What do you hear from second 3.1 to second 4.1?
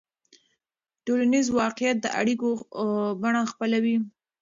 بڼه خپلوي.